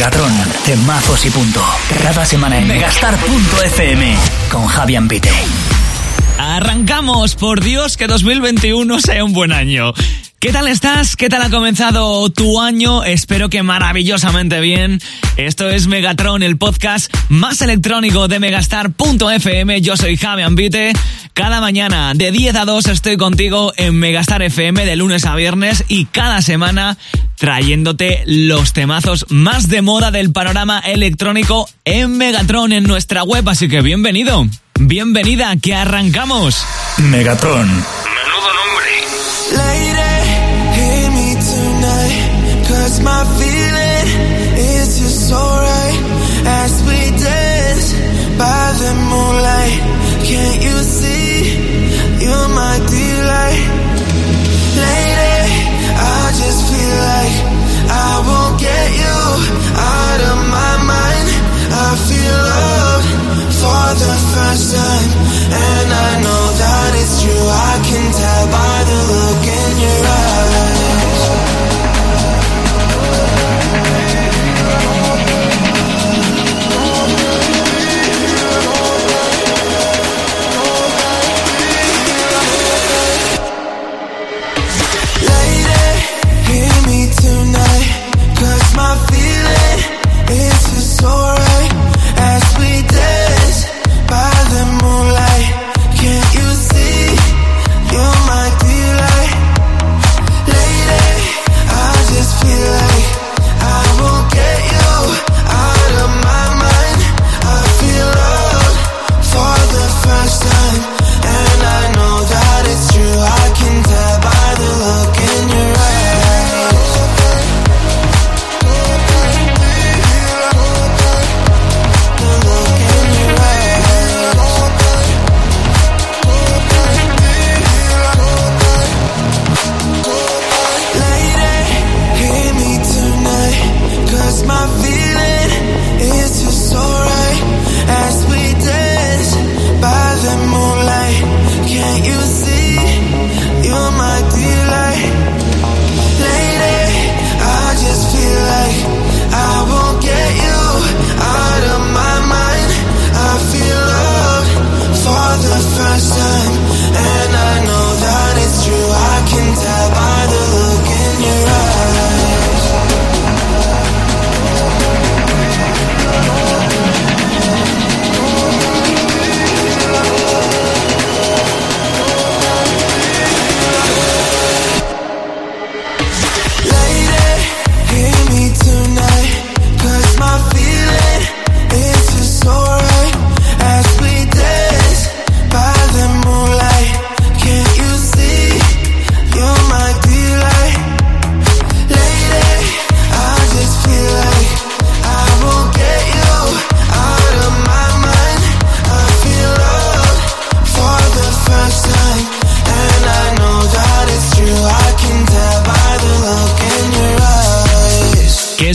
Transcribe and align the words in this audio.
Megatron, 0.00 0.32
temazos 0.64 1.26
y 1.26 1.30
punto. 1.30 1.62
Cada 2.02 2.24
semana 2.24 2.56
en 2.56 2.66
megastar.fm 2.66 4.16
con 4.50 4.66
Javier 4.66 5.02
Pite. 5.06 5.30
Arrancamos, 6.38 7.34
por 7.34 7.60
Dios, 7.60 7.98
que 7.98 8.06
2021 8.06 8.98
sea 8.98 9.22
un 9.22 9.34
buen 9.34 9.52
año. 9.52 9.92
¿Qué 10.40 10.52
tal 10.52 10.68
estás? 10.68 11.16
¿Qué 11.16 11.28
tal 11.28 11.42
ha 11.42 11.50
comenzado 11.50 12.30
tu 12.30 12.62
año? 12.62 13.04
Espero 13.04 13.50
que 13.50 13.62
maravillosamente 13.62 14.58
bien. 14.60 14.98
Esto 15.36 15.68
es 15.68 15.86
Megatron, 15.86 16.42
el 16.42 16.56
podcast 16.56 17.14
más 17.28 17.60
electrónico 17.60 18.26
de 18.26 18.40
megastar.fm. 18.40 19.82
Yo 19.82 19.98
soy 19.98 20.16
Javi 20.16 20.40
Ambite. 20.40 20.94
Cada 21.34 21.60
mañana 21.60 22.14
de 22.14 22.32
10 22.32 22.56
a 22.56 22.64
2 22.64 22.86
estoy 22.86 23.18
contigo 23.18 23.74
en 23.76 23.98
Megastar 23.98 24.40
FM 24.40 24.86
de 24.86 24.96
lunes 24.96 25.26
a 25.26 25.34
viernes 25.34 25.84
y 25.88 26.06
cada 26.06 26.40
semana 26.40 26.96
trayéndote 27.36 28.22
los 28.24 28.72
temazos 28.72 29.26
más 29.28 29.68
de 29.68 29.82
moda 29.82 30.10
del 30.10 30.32
panorama 30.32 30.80
electrónico 30.80 31.68
en 31.84 32.16
Megatron 32.16 32.72
en 32.72 32.84
nuestra 32.84 33.24
web. 33.24 33.46
Así 33.46 33.68
que 33.68 33.82
bienvenido, 33.82 34.46
bienvenida, 34.78 35.54
que 35.60 35.74
arrancamos. 35.74 36.64
Megatron. 36.96 37.68
Menudo 37.68 38.54
nombre. 38.54 38.79
hurts 42.80 43.00
my 43.00 43.24
feeling. 43.38 44.06
It's 44.56 45.00
your 45.00 45.08
soul. 45.08 45.49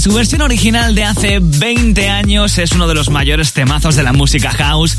Su 0.05 0.13
versión 0.13 0.43
original 0.43 0.93
de 0.93 1.03
hace 1.03 1.39
20 1.41 2.09
años 2.09 2.59
es 2.59 2.73
uno 2.73 2.87
de 2.87 2.93
los 2.93 3.09
mayores 3.09 3.53
temazos 3.53 3.95
de 3.95 4.03
la 4.03 4.13
música 4.13 4.51
house. 4.51 4.97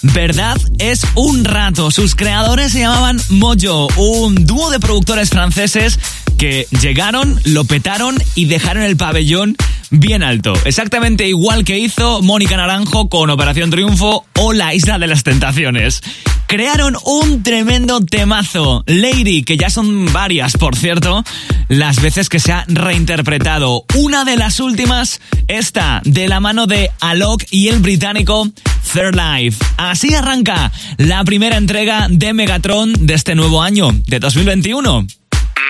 Verdad 0.00 0.56
es 0.78 1.06
un 1.14 1.44
rato. 1.44 1.90
Sus 1.90 2.14
creadores 2.14 2.72
se 2.72 2.78
llamaban 2.78 3.20
Mojo, 3.28 3.86
un 3.98 4.46
dúo 4.46 4.70
de 4.70 4.80
productores 4.80 5.28
franceses 5.28 5.98
que 6.36 6.66
llegaron, 6.80 7.40
lo 7.44 7.64
petaron 7.64 8.16
y 8.34 8.46
dejaron 8.46 8.82
el 8.82 8.96
pabellón 8.96 9.56
bien 9.90 10.22
alto. 10.22 10.54
Exactamente 10.64 11.28
igual 11.28 11.64
que 11.64 11.78
hizo 11.78 12.22
Mónica 12.22 12.56
Naranjo 12.56 13.08
con 13.08 13.30
Operación 13.30 13.70
Triunfo 13.70 14.26
o 14.38 14.52
La 14.52 14.74
Isla 14.74 14.98
de 14.98 15.06
las 15.06 15.24
Tentaciones. 15.24 16.02
Crearon 16.46 16.96
un 17.04 17.42
tremendo 17.42 18.00
temazo, 18.04 18.84
Lady, 18.86 19.42
que 19.42 19.56
ya 19.56 19.68
son 19.68 20.12
varias, 20.12 20.56
por 20.56 20.76
cierto, 20.76 21.24
las 21.68 22.00
veces 22.00 22.28
que 22.28 22.38
se 22.38 22.52
ha 22.52 22.64
reinterpretado. 22.68 23.84
Una 23.96 24.24
de 24.24 24.36
las 24.36 24.60
últimas, 24.60 25.20
esta, 25.48 26.02
de 26.04 26.28
la 26.28 26.38
mano 26.38 26.66
de 26.66 26.90
Alok 27.00 27.42
y 27.50 27.68
el 27.68 27.80
británico 27.80 28.48
Third 28.92 29.16
Life. 29.16 29.64
Así 29.76 30.14
arranca 30.14 30.70
la 30.98 31.24
primera 31.24 31.56
entrega 31.56 32.06
de 32.08 32.32
Megatron 32.32 32.92
de 32.92 33.14
este 33.14 33.34
nuevo 33.34 33.60
año, 33.60 33.90
de 34.06 34.20
2021. 34.20 35.06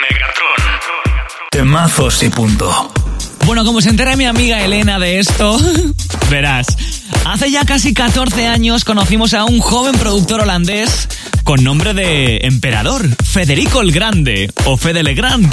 Megatron. 0.00 1.50
Temazos 1.50 2.22
y 2.22 2.28
punto. 2.28 2.92
Bueno, 3.44 3.64
como 3.64 3.80
se 3.80 3.90
entera 3.90 4.16
mi 4.16 4.26
amiga 4.26 4.62
Elena 4.62 4.98
de 4.98 5.18
esto, 5.20 5.58
verás. 6.30 6.66
Hace 7.26 7.50
ya 7.50 7.64
casi 7.64 7.92
14 7.92 8.46
años 8.46 8.84
conocimos 8.84 9.34
a 9.34 9.44
un 9.44 9.58
joven 9.58 9.96
productor 9.96 10.42
holandés 10.42 11.08
con 11.42 11.64
nombre 11.64 11.92
de 11.92 12.38
emperador, 12.42 13.04
Federico 13.24 13.80
el 13.80 13.90
Grande 13.90 14.48
o 14.64 14.76
Fede 14.76 15.02
le 15.02 15.14
Grand. 15.14 15.52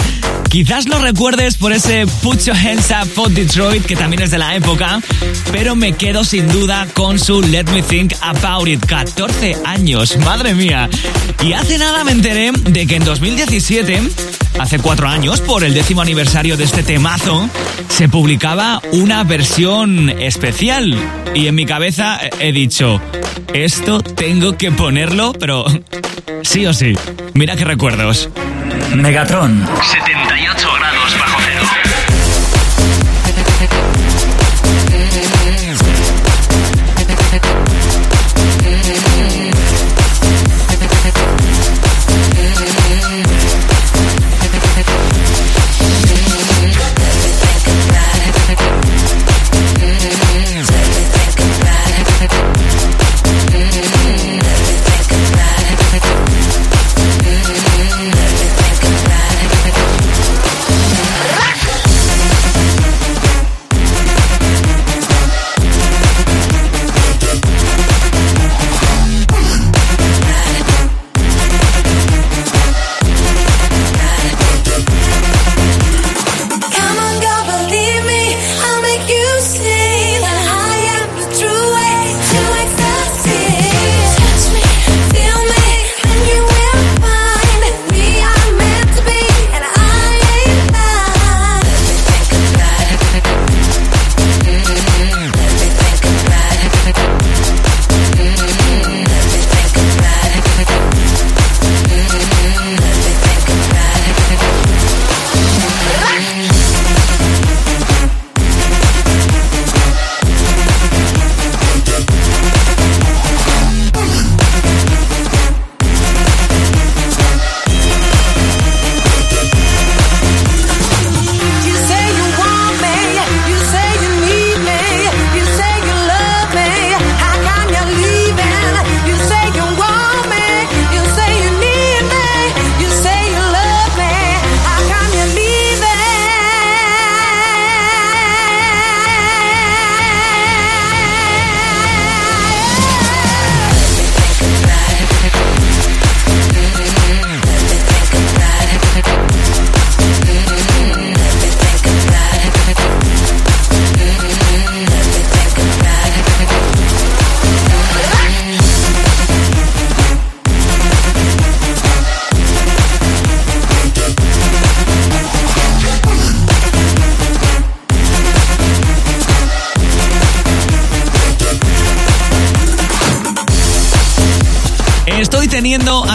Quizás 0.50 0.88
lo 0.88 1.00
recuerdes 1.00 1.56
por 1.58 1.74
ese 1.74 2.06
Put 2.22 2.42
Your 2.46 2.56
Hands 2.56 2.92
Up 2.92 3.10
for 3.10 3.32
Detroit, 3.32 3.84
que 3.86 3.96
también 3.96 4.22
es 4.22 4.30
de 4.30 4.38
la 4.38 4.56
época, 4.56 5.02
pero 5.52 5.76
me 5.76 5.94
quedo 5.94 6.24
sin 6.24 6.48
duda 6.48 6.88
con 6.94 7.18
su 7.18 7.42
Let 7.42 7.66
Me 7.66 7.82
Think 7.82 8.14
About 8.22 8.68
It. 8.68 8.86
14 8.86 9.58
años, 9.66 10.16
madre 10.18 10.54
mía. 10.54 10.88
Y 11.44 11.54
hace 11.54 11.80
nada 11.80 12.04
me 12.04 12.12
enteré 12.12 12.52
de 12.52 12.86
que 12.86 12.98
en 12.98 13.04
2017, 13.04 14.02
hace 14.60 14.80
cuatro 14.80 15.08
años, 15.08 15.42
por 15.42 15.64
el 15.64 15.74
décimo 15.74 16.02
aniversario 16.02 16.58
de 16.58 16.64
este 16.64 16.84
temazo, 16.84 17.50
se 17.90 18.10
publicaba 18.10 18.82
una 18.92 19.24
versión 19.24 20.10
especial. 20.10 20.98
Y 21.34 21.48
en 21.48 21.56
mi 21.56 21.66
cabeza 21.66 22.20
he 22.40 22.52
dicho, 22.52 23.02
esto 23.54 24.02
tengo 24.02 24.58
que 24.58 24.72
ponerlo, 24.72 25.34
pero 25.34 25.66
sí 26.42 26.66
o 26.66 26.74
sí. 26.74 26.94
Mira 27.34 27.56
qué 27.56 27.66
recuerdos. 27.66 28.30
Megatron. 28.96 29.66
78 29.82 30.23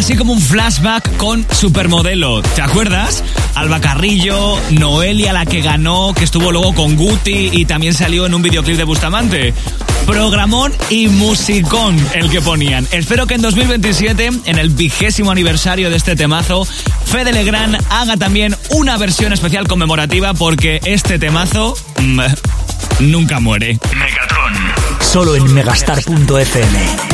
así 0.09 0.17
como 0.17 0.33
un 0.33 0.41
flashback 0.41 1.19
con 1.19 1.45
Supermodelo. 1.53 2.41
¿Te 2.41 2.63
acuerdas? 2.63 3.23
Alba 3.55 3.79
Carrillo, 3.79 4.59
Noelia 4.71 5.35
la 5.35 5.45
que 5.45 5.61
ganó, 5.61 6.15
que 6.15 6.25
estuvo 6.25 6.51
luego 6.51 6.75
con 6.75 6.97
Guti 6.97 7.51
y 7.53 7.67
también 7.67 7.93
salió 7.93 8.25
en 8.25 8.33
un 8.33 8.41
videoclip 8.41 8.79
de 8.79 8.85
Bustamante. 8.85 9.53
Programón 10.07 10.73
y 10.89 11.09
musicón 11.09 11.95
el 12.15 12.31
que 12.31 12.41
ponían. 12.41 12.89
Espero 12.91 13.27
que 13.27 13.35
en 13.35 13.43
2027, 13.43 14.31
en 14.47 14.59
el 14.59 14.71
vigésimo 14.71 15.31
aniversario 15.31 15.91
de 15.91 15.97
este 15.97 16.17
temazo, 16.17 16.67
Fede 17.05 17.35
Legrand 17.35 17.77
haga 17.91 18.17
también 18.17 18.57
una 18.71 18.97
versión 18.97 19.35
especial 19.35 19.69
conmemorativa 19.69 20.33
porque 20.33 20.81
este 20.87 21.19
temazo 21.19 21.77
mm, 22.01 22.21
nunca 23.01 23.41
muere. 23.41 23.79
Megatron. 23.95 24.55
Solo 25.03 25.37
en 25.37 25.53
megastar.fm. 25.53 27.08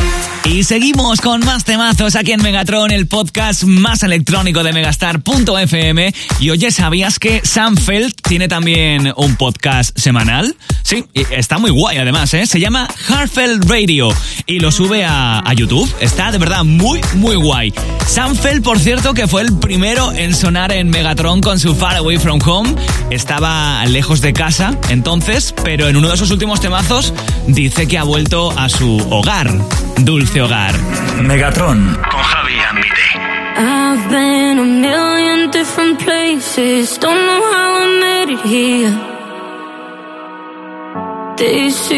Y 0.44 0.62
seguimos 0.62 1.22
con 1.22 1.40
más 1.40 1.64
temazos 1.64 2.16
aquí 2.16 2.32
en 2.32 2.42
Megatron, 2.42 2.90
el 2.90 3.06
podcast 3.06 3.64
más 3.64 4.02
electrónico 4.02 4.62
de 4.62 4.74
Megastar.fm. 4.74 6.14
Y 6.38 6.50
oye, 6.50 6.70
¿sabías 6.70 7.18
que 7.18 7.40
Sam 7.44 7.76
Feld 7.76 8.13
tiene 8.28 8.48
también 8.48 9.12
un 9.16 9.36
podcast 9.36 9.96
semanal? 9.98 10.56
Sí, 10.82 11.04
está 11.30 11.58
muy 11.58 11.70
guay 11.70 11.98
además, 11.98 12.32
¿eh? 12.34 12.46
Se 12.46 12.60
llama 12.60 12.88
Heartfelt 13.08 13.68
Radio 13.70 14.08
y 14.46 14.60
lo 14.60 14.70
sube 14.70 15.04
a, 15.04 15.38
a 15.38 15.52
YouTube. 15.54 15.90
Está 16.00 16.30
de 16.30 16.38
verdad 16.38 16.64
muy, 16.64 17.00
muy 17.14 17.36
guay. 17.36 17.72
Sam 18.06 18.36
Feld, 18.36 18.62
por 18.62 18.78
cierto, 18.78 19.14
que 19.14 19.26
fue 19.26 19.42
el 19.42 19.58
primero 19.58 20.12
en 20.12 20.34
sonar 20.34 20.72
en 20.72 20.90
Megatron 20.90 21.40
con 21.40 21.58
su 21.58 21.74
Far 21.74 21.96
Away 21.96 22.18
From 22.18 22.40
Home. 22.44 22.74
Estaba 23.10 23.84
lejos 23.86 24.20
de 24.20 24.32
casa 24.32 24.76
entonces, 24.90 25.54
pero 25.64 25.88
en 25.88 25.96
uno 25.96 26.08
de 26.10 26.16
sus 26.16 26.30
últimos 26.30 26.60
temazos 26.60 27.12
dice 27.46 27.88
que 27.88 27.98
ha 27.98 28.04
vuelto 28.04 28.52
a 28.58 28.68
su 28.68 28.96
hogar. 29.10 29.50
Dulce 29.98 30.42
hogar. 30.42 30.74
Megatron. 31.22 31.98
Con 32.10 32.22
Javi 32.22 32.54
Ambite. 32.70 33.34
I've 33.56 34.08
been 34.10 34.58
a 34.58 34.64
million 34.64 35.50
different 35.50 35.98
places. 36.04 36.98
Don't 36.98 37.24
know 37.24 37.40
how 37.52 37.73
I 38.44 38.50
made 38.50 38.56
it 38.56 38.56
here. 38.56 39.14
This 41.36 41.90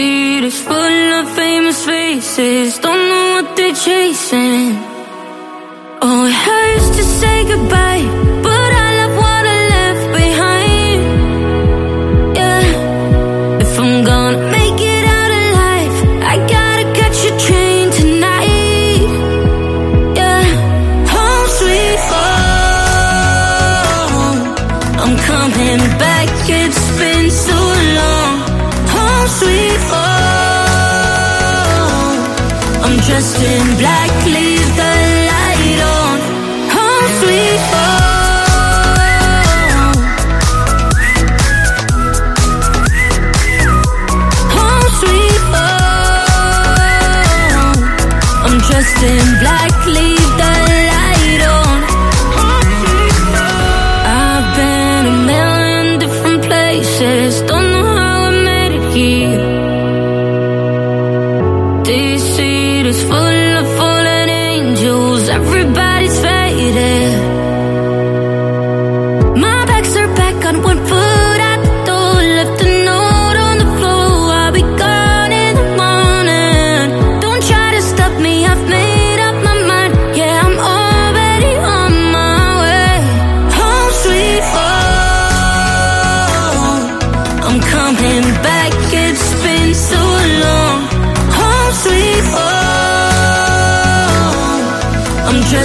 full 0.63 1.13
of 1.21 1.29
famous 1.35 1.85
faces. 1.85 2.79
Don't 2.79 3.09
know 3.09 3.43
what 3.43 3.57
they're 3.57 3.75
chasing. 3.75 4.77
Oh, 6.03 6.27
it 6.27 6.33
hurts 6.33 6.89
to 6.97 7.03
say 7.03 7.45
goodbye, 7.45 8.26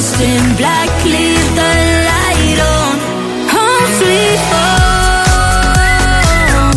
dressed 0.02 0.22
in 0.22 0.56
black, 0.58 0.90
leave 1.06 1.56
the 1.56 1.74
light 2.10 2.60
on. 2.74 2.98
Home 3.54 3.88
sweet 4.00 4.40
home. 4.52 4.82
Oh, 6.64 6.74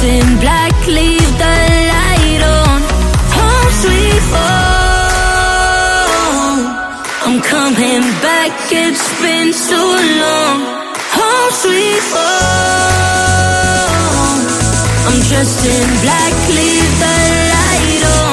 dressed 0.02 0.26
in 0.26 0.38
black, 0.40 0.74
leave 0.86 1.38
the 1.38 1.56
light 1.92 2.42
on. 2.42 2.82
Home 3.36 3.72
sweet 3.82 4.24
home. 4.34 4.62
I'm 7.26 7.38
coming 7.42 8.04
back, 8.20 8.52
it's 8.70 9.06
been 9.22 9.52
so 9.52 9.80
long. 10.22 10.58
Home 11.18 11.52
sweet 11.62 12.02
home. 12.14 13.20
I'm 15.08 15.20
dressed 15.28 15.64
in 15.66 15.88
black, 16.02 16.34
leave 16.48 16.92
the 17.04 17.16
light 17.54 18.04
on. 18.18 18.31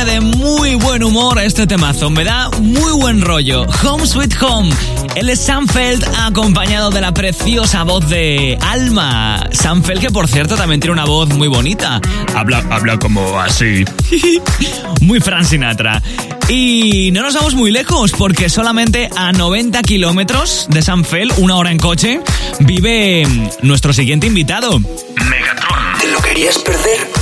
Pone 0.00 0.12
de 0.12 0.20
muy 0.20 0.74
buen 0.76 1.02
humor 1.02 1.38
este 1.38 1.66
temazo. 1.66 2.10
Me 2.10 2.24
da 2.24 2.48
muy 2.60 2.92
buen 2.92 3.20
rollo. 3.20 3.66
Home 3.84 4.06
Sweet 4.06 4.34
Home. 4.42 4.70
Él 5.14 5.28
es 5.28 5.40
Sanfeld 5.40 6.04
acompañado 6.18 6.90
de 6.90 7.00
la 7.00 7.12
preciosa 7.12 7.82
voz 7.82 8.08
de 8.08 8.58
Alma. 8.60 9.48
Sanfeld 9.52 10.00
que 10.00 10.10
por 10.10 10.28
cierto 10.28 10.56
también 10.56 10.80
tiene 10.80 10.92
una 10.92 11.04
voz 11.04 11.28
muy 11.30 11.48
bonita. 11.48 12.00
Habla, 12.34 12.64
habla 12.70 12.98
como 12.98 13.40
así. 13.40 13.84
muy 15.00 15.20
Fran 15.20 15.44
Sinatra. 15.44 16.02
Y 16.48 17.10
no 17.12 17.22
nos 17.22 17.34
vamos 17.34 17.54
muy 17.54 17.70
lejos 17.70 18.12
porque 18.12 18.48
solamente 18.48 19.08
a 19.16 19.32
90 19.32 19.82
kilómetros 19.82 20.66
de 20.70 20.82
Sanfeld, 20.82 21.32
una 21.38 21.56
hora 21.56 21.70
en 21.70 21.78
coche, 21.78 22.20
vive 22.60 23.26
nuestro 23.62 23.92
siguiente 23.92 24.26
invitado. 24.26 24.78
Megatron. 24.78 25.98
¿Te 26.00 26.10
lo 26.10 26.20
querías 26.20 26.58
perder? 26.58 27.19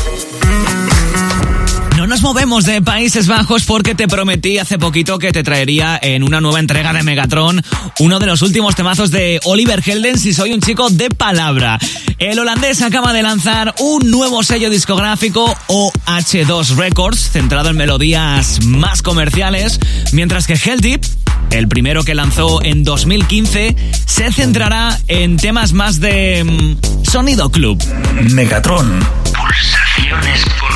No 2.18 2.22
nos 2.22 2.34
movemos 2.34 2.64
de 2.64 2.82
Países 2.82 3.28
Bajos 3.28 3.64
porque 3.64 3.94
te 3.94 4.08
prometí 4.08 4.58
hace 4.58 4.76
poquito 4.76 5.20
que 5.20 5.30
te 5.30 5.44
traería 5.44 6.00
en 6.02 6.24
una 6.24 6.40
nueva 6.40 6.58
entrega 6.58 6.92
de 6.92 7.04
Megatron 7.04 7.62
uno 8.00 8.18
de 8.18 8.26
los 8.26 8.42
últimos 8.42 8.74
temazos 8.74 9.12
de 9.12 9.40
Oliver 9.44 9.80
Helden 9.86 10.18
si 10.18 10.32
soy 10.34 10.52
un 10.52 10.60
chico 10.60 10.90
de 10.90 11.10
palabra. 11.10 11.78
El 12.18 12.40
holandés 12.40 12.82
acaba 12.82 13.12
de 13.12 13.22
lanzar 13.22 13.72
un 13.78 14.10
nuevo 14.10 14.42
sello 14.42 14.68
discográfico 14.68 15.54
OH2 15.68 16.76
Records 16.76 17.30
centrado 17.30 17.70
en 17.70 17.76
melodías 17.76 18.64
más 18.64 19.02
comerciales, 19.02 19.78
mientras 20.12 20.48
que 20.48 20.54
Helldeep, 20.54 21.04
el 21.50 21.68
primero 21.68 22.02
que 22.02 22.16
lanzó 22.16 22.62
en 22.64 22.82
2015, 22.82 23.76
se 24.06 24.32
centrará 24.32 24.98
en 25.06 25.36
temas 25.36 25.72
más 25.72 26.00
de 26.00 26.42
mm, 26.42 27.04
sonido 27.04 27.50
club. 27.50 27.80
Megatron. 28.32 28.98
Pulsaciones 29.32 30.44
por 30.58 30.67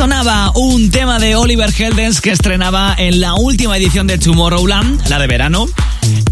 sonaba 0.00 0.50
un 0.54 0.90
tema 0.90 1.18
de 1.18 1.36
Oliver 1.36 1.70
Heldens 1.76 2.22
que 2.22 2.30
estrenaba 2.30 2.94
en 2.96 3.20
la 3.20 3.34
última 3.34 3.76
edición 3.76 4.06
de 4.06 4.16
Tomorrowland, 4.16 5.06
la 5.08 5.18
de 5.18 5.26
verano. 5.26 5.66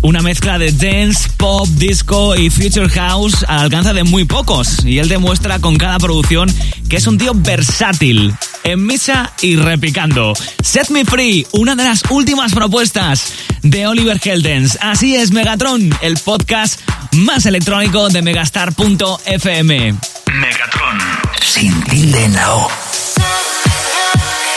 Una 0.00 0.22
mezcla 0.22 0.58
de 0.58 0.72
dance, 0.72 1.28
pop, 1.36 1.68
disco 1.68 2.34
y 2.34 2.48
future 2.48 2.88
house 2.88 3.44
al 3.46 3.64
alcance 3.64 3.92
de 3.92 4.04
muy 4.04 4.24
pocos. 4.24 4.86
Y 4.86 4.98
él 5.00 5.10
demuestra 5.10 5.58
con 5.58 5.76
cada 5.76 5.98
producción 5.98 6.50
que 6.88 6.96
es 6.96 7.06
un 7.06 7.18
tío 7.18 7.32
versátil, 7.34 8.32
en 8.64 8.86
misa 8.86 9.34
y 9.42 9.56
repicando. 9.56 10.32
Set 10.62 10.88
Me 10.88 11.04
Free, 11.04 11.46
una 11.52 11.76
de 11.76 11.84
las 11.84 12.02
últimas 12.08 12.54
propuestas 12.54 13.34
de 13.62 13.86
Oliver 13.86 14.18
Heldens. 14.24 14.78
Así 14.80 15.14
es 15.14 15.30
Megatron, 15.30 15.94
el 16.00 16.16
podcast 16.16 16.80
más 17.12 17.44
electrónico 17.44 18.08
de 18.08 18.22
megastar.fm. 18.22 19.94
Megatron. 20.32 20.98
Sin 21.42 21.82
tilde 21.84 22.24
en 22.24 22.32
la 22.32 22.54
O. 22.54 22.68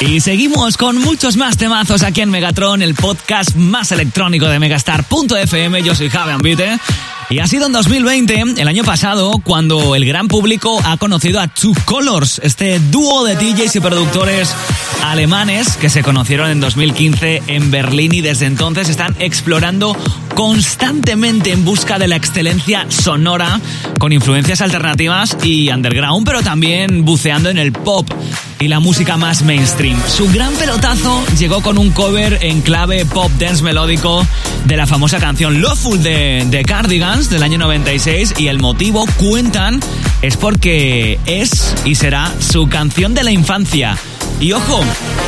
Y 0.02 0.20
seguimos 0.20 0.78
con 0.78 0.98
muchos 0.98 1.38
más 1.38 1.58
temazos 1.58 2.02
aquí 2.02 2.22
en 2.22 2.32
Megatron, 2.32 2.82
el 2.82 2.96
podcast 2.96 3.56
más 3.56 3.92
electrónico 3.92 4.48
de 4.48 4.58
Megastar.fm. 4.58 5.84
Yo 5.84 5.94
soy 5.94 6.10
Javi 6.10 6.32
Ambite. 6.32 6.80
Y 7.30 7.38
ha 7.38 7.48
sido 7.48 7.68
en 7.68 7.72
2020, 7.72 8.56
el 8.58 8.68
año 8.68 8.84
pasado, 8.84 9.40
cuando 9.44 9.96
el 9.96 10.04
gran 10.06 10.28
público 10.28 10.82
ha 10.84 10.98
conocido 10.98 11.40
a 11.40 11.48
Two 11.48 11.74
Colors, 11.86 12.42
este 12.44 12.80
dúo 12.80 13.24
de 13.24 13.36
DJs 13.36 13.76
y 13.76 13.80
productores 13.80 14.54
alemanes 15.06 15.78
que 15.78 15.90
se 15.90 16.02
conocieron 16.02 16.50
en 16.50 16.60
2015 16.60 17.44
en 17.48 17.70
Berlín 17.70 18.14
y 18.14 18.22
desde 18.22 18.48
entonces 18.48 18.90
están 18.90 19.16
explorando 19.20 19.96
constantemente 20.36 21.52
en 21.52 21.64
busca 21.64 22.00
de 22.00 22.08
la 22.08 22.16
excelencia 22.16 22.88
sonora 22.90 23.62
con 24.00 24.12
influencias 24.12 24.62
alternativas 24.62 25.38
y 25.44 25.70
underground, 25.70 26.26
pero 26.26 26.42
también 26.42 27.06
buceando 27.06 27.50
en 27.50 27.60
el 27.60 27.72
pop 27.72 28.10
y 28.62 28.68
la 28.68 28.80
música 28.80 29.18
más 29.18 29.42
mainstream. 29.42 30.00
Su 30.08 30.32
gran 30.32 30.54
pelotazo 30.54 31.24
llegó 31.38 31.62
con 31.62 31.78
un 31.78 31.90
cover 31.92 32.38
en 32.42 32.62
clave 32.62 33.06
pop 33.06 33.32
dance 33.40 33.64
melódico 33.64 34.26
de 34.66 34.78
la 34.78 34.86
famosa 34.86 35.20
canción 35.20 35.62
Loveful 35.62 36.02
de, 36.04 36.46
de 36.48 36.64
Cardigans 36.64 37.30
del 37.30 37.42
año 37.42 37.58
96 37.58 38.36
y 38.38 38.48
el 38.48 38.60
motivo, 38.60 39.06
cuentan, 39.18 39.80
es 40.22 40.38
porque 40.38 41.20
es 41.26 41.76
y 41.86 41.96
será 41.96 42.32
su 42.40 42.70
canción 42.70 43.16
de 43.16 43.24
la 43.24 43.32
infancia. 43.32 43.98
Y 44.40 44.54
ojo, 44.54 44.82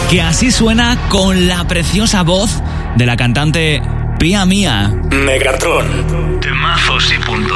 que 0.10 0.22
así 0.22 0.52
suena 0.52 0.98
con 1.10 1.48
la 1.48 1.68
preciosa 1.68 2.22
voz 2.22 2.62
de 2.96 3.06
la 3.06 3.18
cantante 3.18 3.82
Pia 4.20 4.46
Mía. 4.46 4.94
Megatron. 5.12 6.40
Temazos 6.40 7.12
y 7.12 7.18
punto. 7.26 7.56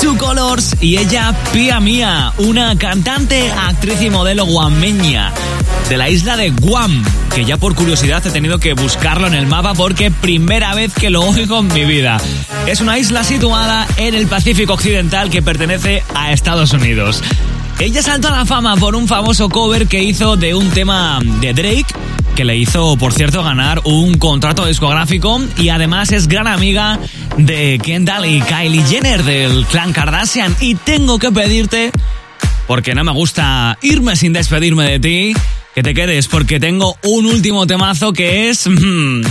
Two 0.00 0.16
Colors 0.18 0.76
y 0.80 0.98
ella 0.98 1.34
Pia 1.52 1.80
Mía, 1.80 2.32
una 2.38 2.76
cantante, 2.76 3.50
actriz 3.50 4.00
y 4.02 4.10
modelo 4.10 4.44
guameña 4.44 5.32
de 5.88 5.96
la 5.96 6.10
isla 6.10 6.36
de 6.36 6.50
Guam, 6.50 7.04
que 7.34 7.44
ya 7.44 7.56
por 7.56 7.74
curiosidad 7.74 8.26
he 8.26 8.30
tenido 8.30 8.58
que 8.58 8.74
buscarlo 8.74 9.26
en 9.26 9.34
el 9.34 9.46
mapa 9.46 9.74
porque 9.74 10.10
primera 10.10 10.74
vez 10.74 10.92
que 10.92 11.10
lo 11.10 11.22
oigo 11.22 11.60
en 11.60 11.68
mi 11.68 11.84
vida. 11.84 12.18
Es 12.66 12.80
una 12.80 12.98
isla 12.98 13.24
situada 13.24 13.86
en 13.96 14.14
el 14.14 14.26
Pacífico 14.26 14.74
Occidental 14.74 15.30
que 15.30 15.42
pertenece 15.42 16.02
a 16.14 16.32
Estados 16.32 16.72
Unidos. 16.72 17.22
Ella 17.78 18.02
saltó 18.02 18.28
a 18.28 18.32
la 18.32 18.46
fama 18.46 18.76
por 18.76 18.96
un 18.96 19.06
famoso 19.06 19.48
cover 19.48 19.86
que 19.86 20.02
hizo 20.02 20.36
de 20.36 20.54
un 20.54 20.70
tema 20.70 21.20
de 21.40 21.52
Drake 21.52 21.94
que 22.36 22.44
le 22.44 22.54
hizo, 22.54 22.98
por 22.98 23.14
cierto, 23.14 23.42
ganar 23.42 23.80
un 23.84 24.18
contrato 24.18 24.66
discográfico 24.66 25.40
y 25.56 25.70
además 25.70 26.12
es 26.12 26.28
gran 26.28 26.46
amiga 26.46 26.98
de 27.36 27.80
Kendall 27.82 28.26
y 28.26 28.40
Kylie 28.40 28.84
Jenner 28.84 29.22
del 29.22 29.64
clan 29.66 29.92
Kardashian. 29.92 30.56
Y 30.60 30.74
tengo 30.74 31.18
que 31.18 31.30
pedirte, 31.30 31.92
porque 32.66 32.94
no 32.94 33.04
me 33.04 33.12
gusta 33.12 33.78
irme 33.82 34.16
sin 34.16 34.32
despedirme 34.32 34.84
de 34.84 35.00
ti, 35.00 35.34
que 35.74 35.82
te 35.82 35.94
quedes 35.94 36.28
porque 36.28 36.58
tengo 36.60 36.96
un 37.02 37.26
último 37.26 37.66
temazo 37.66 38.12
que 38.12 38.48
es... 38.48 38.66
Mm, 38.66 39.22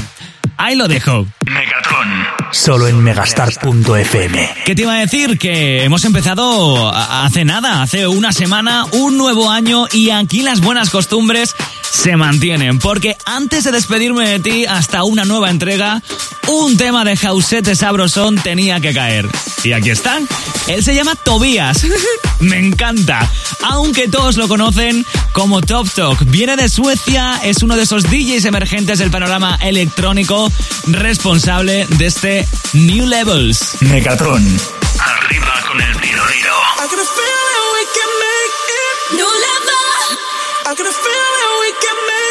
ahí 0.58 0.76
lo 0.76 0.88
dejo. 0.88 1.26
Megatron. 1.46 2.08
Solo 2.52 2.88
en 2.88 3.04
megastar.fm. 3.04 4.50
¿Qué 4.66 4.76
te 4.76 4.82
iba 4.84 4.94
a 4.94 5.00
decir? 5.00 5.38
Que 5.38 5.84
hemos 5.84 6.06
empezado 6.06 6.90
hace 6.90 7.46
nada, 7.46 7.82
hace 7.82 8.08
una 8.08 8.32
semana, 8.32 8.86
un 8.92 9.18
nuevo 9.18 9.52
año 9.52 9.88
y 9.92 10.12
aquí 10.12 10.42
las 10.42 10.62
buenas 10.62 10.90
costumbres 10.90 11.56
se 11.96 12.18
mantienen. 12.18 12.80
Porque 12.80 13.16
antes 13.26 13.64
de 13.64 13.72
despedirme 13.72 14.28
de 14.28 14.40
ti 14.40 14.66
hasta 14.66 15.04
una 15.04 15.24
nueva 15.24 15.50
entrega, 15.50 16.02
un 16.48 16.78
tema 16.78 17.06
de 17.06 17.16
Jausete 17.16 17.76
Sabrosón 17.76 18.36
tenía 18.36 18.80
que 18.80 18.94
caer. 18.94 19.28
Y 19.64 19.72
aquí 19.72 19.90
está. 19.90 20.20
Él 20.68 20.84
se 20.84 20.94
llama 20.94 21.16
Tobías. 21.16 21.86
Me 22.40 22.60
encanta. 22.60 23.28
Aunque 23.64 24.08
todos 24.08 24.36
lo 24.36 24.48
conocen 24.48 25.06
como 25.32 25.62
Top 25.62 25.90
Talk. 25.90 26.20
Viene 26.26 26.56
de 26.58 26.70
Suecia, 26.70 27.40
es 27.44 27.64
uno 27.64 27.76
de 27.76 27.84
esos 27.84 28.04
DJs 28.04 28.46
emergentes 28.46 29.00
del 29.00 29.10
panorama 29.10 29.58
electrónico 29.62 30.52
responsable 30.88 31.88
de 31.92 32.06
este 32.06 32.48
New 32.74 33.08
Levels. 33.08 33.78
Megatron. 33.82 34.46
Arriba 35.00 35.64
con 35.68 35.82
el 35.82 35.98
tiro 36.02 36.24
I 40.68 41.45
make 41.84 42.10
it. 42.10 42.25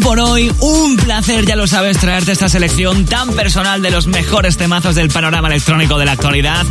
Por 0.00 0.20
hoy. 0.20 0.52
Un 0.60 0.96
placer, 0.96 1.46
ya 1.46 1.56
lo 1.56 1.66
sabes, 1.66 1.98
traerte 1.98 2.32
esta 2.32 2.48
selección 2.48 3.04
tan 3.04 3.32
personal 3.34 3.82
de 3.82 3.90
los 3.90 4.06
mejores 4.06 4.56
temazos 4.56 4.94
del 4.94 5.08
panorama 5.08 5.48
electrónico 5.48 5.98
de 5.98 6.04
la 6.04 6.12
actualidad 6.12 6.66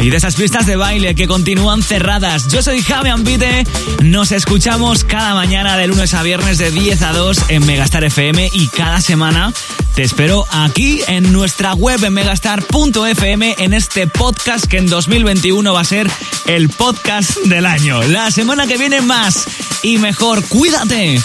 y 0.00 0.10
de 0.10 0.16
esas 0.16 0.34
pistas 0.34 0.66
de 0.66 0.76
baile 0.76 1.14
que 1.14 1.26
continúan 1.26 1.82
cerradas. 1.82 2.48
Yo 2.48 2.62
soy 2.62 2.82
Javi 2.82 3.10
Ambite. 3.10 3.64
Nos 4.02 4.32
escuchamos 4.32 5.04
cada 5.04 5.34
mañana 5.34 5.76
de 5.76 5.86
lunes 5.86 6.14
a 6.14 6.22
viernes 6.22 6.58
de 6.58 6.70
10 6.70 7.02
a 7.02 7.12
2 7.12 7.38
en 7.48 7.66
Megastar 7.66 8.04
FM 8.04 8.50
y 8.52 8.68
cada 8.68 9.00
semana 9.00 9.52
te 9.94 10.02
espero 10.02 10.44
aquí 10.50 11.00
en 11.06 11.32
nuestra 11.32 11.74
web 11.74 12.02
en 12.02 12.12
megastar.fm 12.14 13.54
en 13.58 13.74
este 13.74 14.08
podcast 14.08 14.64
que 14.66 14.78
en 14.78 14.88
2021 14.88 15.72
va 15.72 15.80
a 15.80 15.84
ser 15.84 16.10
el 16.46 16.68
podcast 16.68 17.36
del 17.44 17.64
año. 17.64 18.02
La 18.02 18.32
semana 18.32 18.66
que 18.66 18.76
viene 18.76 19.00
más 19.00 19.46
y 19.84 19.98
mejor. 19.98 20.42
Cuídate 20.48 21.16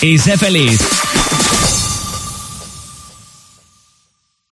y 0.00 0.18
sé 0.18 0.38
feliz. 0.38 0.80